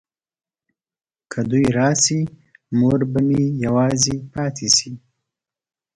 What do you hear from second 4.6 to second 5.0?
شي.